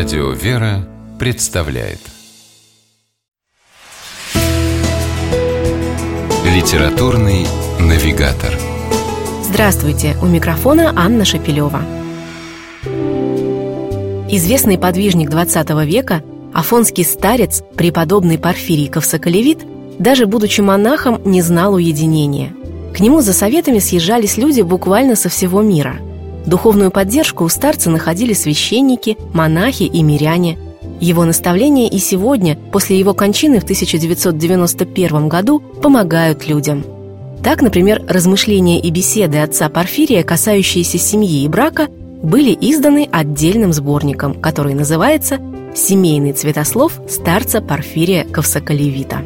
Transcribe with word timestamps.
Радио 0.00 0.30
«Вера» 0.30 0.88
представляет 1.18 1.98
Литературный 6.42 7.46
навигатор 7.78 8.58
Здравствуйте! 9.44 10.16
У 10.22 10.26
микрофона 10.26 10.94
Анна 10.96 11.26
Шапилева. 11.26 11.82
Известный 14.30 14.78
подвижник 14.78 15.28
XX 15.28 15.84
века, 15.84 16.22
афонский 16.54 17.04
старец, 17.04 17.62
преподобный 17.76 18.38
Порфирий 18.38 18.88
Ковсоколевит, 18.88 19.66
даже 19.98 20.24
будучи 20.24 20.62
монахом, 20.62 21.20
не 21.26 21.42
знал 21.42 21.74
уединения. 21.74 22.54
К 22.94 23.00
нему 23.00 23.20
за 23.20 23.34
советами 23.34 23.80
съезжались 23.80 24.38
люди 24.38 24.62
буквально 24.62 25.14
со 25.14 25.28
всего 25.28 25.60
мира– 25.60 25.96
Духовную 26.46 26.90
поддержку 26.90 27.44
у 27.44 27.48
старца 27.48 27.90
находили 27.90 28.32
священники, 28.32 29.16
монахи 29.32 29.84
и 29.84 30.02
миряне. 30.02 30.58
Его 31.00 31.24
наставления 31.24 31.88
и 31.88 31.98
сегодня, 31.98 32.58
после 32.72 32.98
его 32.98 33.14
кончины 33.14 33.60
в 33.60 33.64
1991 33.64 35.28
году, 35.28 35.60
помогают 35.60 36.46
людям. 36.46 36.84
Так, 37.42 37.62
например, 37.62 38.02
размышления 38.06 38.80
и 38.80 38.90
беседы 38.90 39.38
отца 39.38 39.68
Порфирия, 39.68 40.22
касающиеся 40.22 40.98
семьи 40.98 41.42
и 41.44 41.48
брака, 41.48 41.88
были 42.22 42.56
изданы 42.60 43.08
отдельным 43.10 43.72
сборником, 43.72 44.34
который 44.34 44.74
называется 44.74 45.38
«Семейный 45.74 46.32
цветослов 46.32 47.00
старца 47.08 47.62
Порфирия 47.62 48.24
Ковсоколевита». 48.24 49.22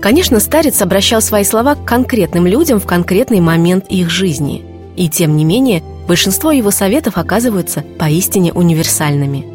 Конечно, 0.00 0.40
старец 0.40 0.80
обращал 0.80 1.20
свои 1.20 1.44
слова 1.44 1.74
к 1.74 1.84
конкретным 1.84 2.46
людям 2.46 2.80
в 2.80 2.86
конкретный 2.86 3.40
момент 3.40 3.86
их 3.88 4.08
жизни. 4.08 4.64
И 4.96 5.10
тем 5.10 5.36
не 5.36 5.44
менее, 5.44 5.82
большинство 6.10 6.50
его 6.50 6.72
советов 6.72 7.18
оказываются 7.18 7.84
поистине 7.96 8.52
универсальными. 8.52 9.46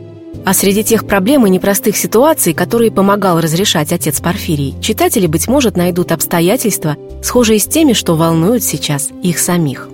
А 0.45 0.53
среди 0.53 0.85
тех 0.85 1.05
проблем 1.05 1.45
и 1.45 1.49
непростых 1.49 1.97
ситуаций, 1.97 2.53
которые 2.53 2.91
помогал 2.91 3.41
разрешать 3.41 3.91
отец 3.91 4.21
Порфирий, 4.21 4.73
читатели, 4.79 5.27
быть 5.27 5.49
может, 5.49 5.75
найдут 5.75 6.13
обстоятельства, 6.13 6.95
схожие 7.21 7.59
с 7.59 7.65
теми, 7.65 7.91
что 7.91 8.15
волнуют 8.15 8.63
сейчас 8.63 9.09
их 9.21 9.37
самих. 9.39 9.89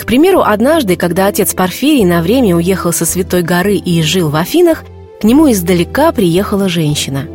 К 0.00 0.06
примеру, 0.06 0.40
однажды, 0.40 0.96
когда 0.96 1.26
отец 1.26 1.52
Порфирий 1.52 2.06
на 2.06 2.22
время 2.22 2.56
уехал 2.56 2.94
со 2.94 3.04
Святой 3.04 3.42
горы 3.42 3.74
и 3.74 4.00
жил 4.00 4.30
в 4.30 4.36
Афинах, 4.36 4.84
к 5.20 5.24
нему 5.24 5.52
издалека 5.52 6.12
приехала 6.12 6.70
женщина. 6.70 7.26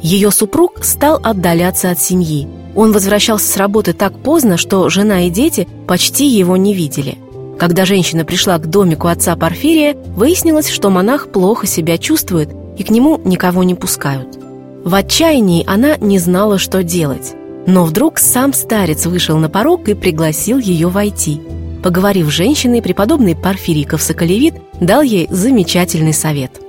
Ее 0.00 0.30
супруг 0.30 0.84
стал 0.84 1.18
отдаляться 1.20 1.90
от 1.90 1.98
семьи. 1.98 2.46
Он 2.76 2.92
возвращался 2.92 3.48
с 3.48 3.56
работы 3.56 3.94
так 3.94 4.16
поздно, 4.16 4.58
что 4.58 4.88
жена 4.90 5.26
и 5.26 5.30
дети 5.30 5.66
почти 5.88 6.28
его 6.28 6.56
не 6.56 6.72
видели– 6.72 7.18
когда 7.58 7.84
женщина 7.84 8.24
пришла 8.24 8.58
к 8.58 8.68
домику 8.68 9.08
отца 9.08 9.36
Порфирия, 9.36 9.94
выяснилось, 9.94 10.68
что 10.68 10.90
монах 10.90 11.28
плохо 11.28 11.66
себя 11.66 11.98
чувствует 11.98 12.50
и 12.76 12.82
к 12.82 12.90
нему 12.90 13.20
никого 13.24 13.62
не 13.62 13.74
пускают. 13.74 14.38
В 14.84 14.94
отчаянии 14.94 15.64
она 15.66 15.96
не 15.96 16.18
знала, 16.18 16.58
что 16.58 16.82
делать. 16.82 17.34
Но 17.66 17.84
вдруг 17.84 18.18
сам 18.18 18.52
старец 18.52 19.06
вышел 19.06 19.38
на 19.38 19.48
порог 19.48 19.88
и 19.88 19.94
пригласил 19.94 20.58
ее 20.58 20.88
войти. 20.88 21.40
Поговорив 21.84 22.26
с 22.26 22.30
женщиной, 22.30 22.82
преподобный 22.82 23.36
Порфирий 23.36 23.84
Ковсоколевит 23.84 24.54
дал 24.80 25.02
ей 25.02 25.28
замечательный 25.30 26.12
совет. 26.12 26.60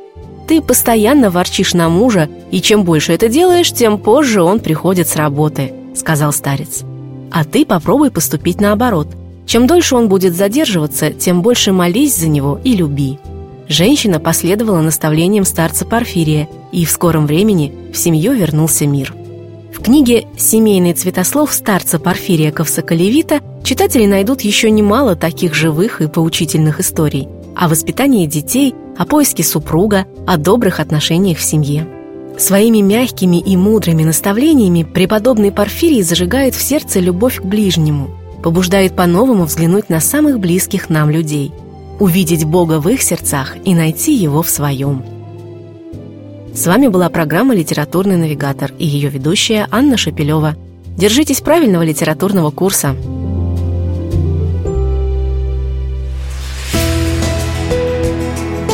«Ты 0.47 0.61
постоянно 0.61 1.31
ворчишь 1.31 1.73
на 1.73 1.89
мужа, 1.89 2.29
и 2.51 2.61
чем 2.61 2.83
больше 2.83 3.13
это 3.13 3.29
делаешь, 3.29 3.71
тем 3.71 3.97
позже 3.97 4.43
он 4.43 4.59
приходит 4.59 5.07
с 5.07 5.15
работы»,— 5.15 5.73
сказал 5.95 6.33
старец. 6.33 6.83
«А 7.31 7.45
ты 7.45 7.65
попробуй 7.65 8.11
поступить 8.11 8.61
наоборот— 8.61 9.07
чем 9.45 9.67
дольше 9.67 9.95
он 9.95 10.09
будет 10.09 10.35
задерживаться, 10.35 11.11
тем 11.11 11.41
больше 11.41 11.71
молись 11.71 12.15
за 12.15 12.27
него 12.27 12.59
и 12.63 12.73
люби. 12.73 13.19
Женщина 13.67 14.19
последовала 14.19 14.81
наставлениям 14.81 15.45
старца 15.45 15.85
Порфирия, 15.85 16.47
и 16.71 16.85
в 16.85 16.91
скором 16.91 17.25
времени 17.25 17.73
в 17.93 17.97
семью 17.97 18.33
вернулся 18.33 18.85
мир. 18.85 19.13
В 19.73 19.81
книге 19.81 20.25
«Семейный 20.37 20.93
цветослов» 20.93 21.51
старца 21.51 21.99
Порфирия 21.99 22.51
Ковсоколевита 22.51 23.39
читатели 23.63 24.05
найдут 24.05 24.41
еще 24.41 24.69
немало 24.69 25.15
таких 25.15 25.55
живых 25.55 26.01
и 26.01 26.07
поучительных 26.07 26.79
историй 26.79 27.27
о 27.55 27.67
воспитании 27.67 28.25
детей, 28.25 28.73
о 28.97 29.05
поиске 29.05 29.43
супруга, 29.43 30.05
о 30.25 30.37
добрых 30.37 30.79
отношениях 30.79 31.37
в 31.37 31.43
семье. 31.43 31.87
Своими 32.37 32.79
мягкими 32.79 33.37
и 33.37 33.55
мудрыми 33.55 34.03
наставлениями 34.03 34.83
преподобный 34.83 35.51
Порфирий 35.51 36.01
зажигает 36.01 36.55
в 36.55 36.61
сердце 36.61 36.99
любовь 36.99 37.39
к 37.39 37.45
ближнему– 37.45 38.09
побуждает 38.43 38.95
по-новому 38.95 39.45
взглянуть 39.45 39.89
на 39.89 40.01
самых 40.01 40.39
близких 40.39 40.89
нам 40.89 41.09
людей, 41.09 41.51
увидеть 41.99 42.43
Бога 42.43 42.79
в 42.79 42.89
их 42.89 43.01
сердцах 43.01 43.55
и 43.63 43.73
найти 43.73 44.13
Его 44.13 44.43
в 44.43 44.49
своем. 44.49 45.03
С 46.53 46.67
вами 46.67 46.87
была 46.87 47.09
программа 47.09 47.55
«Литературный 47.55 48.17
навигатор» 48.17 48.71
и 48.77 48.85
ее 48.85 49.09
ведущая 49.09 49.67
Анна 49.71 49.97
Шапилева. 49.97 50.55
Держитесь 50.97 51.41
правильного 51.41 51.81
литературного 51.81 52.51
курса. 52.51 52.95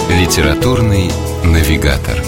«Литературный 0.09 1.09
навигатор» 1.45 2.21